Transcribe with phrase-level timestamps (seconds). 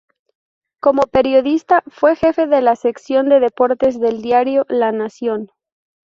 [0.79, 5.51] Como periodista fue jefe de la sección de deportes del diario "La Nación".